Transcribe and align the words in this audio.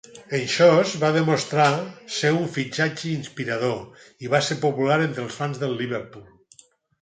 Henchoz 0.35 0.93
va 1.01 1.09
demostrar 1.17 1.67
ser 2.19 2.31
un 2.37 2.47
fitxatge 2.55 3.05
inspirador 3.17 4.01
i 4.27 4.33
va 4.33 4.41
ser 4.49 4.59
popular 4.65 4.99
entre 5.05 5.23
els 5.27 5.39
fans 5.43 5.63
del 5.67 5.77
Liverpool. 5.85 6.67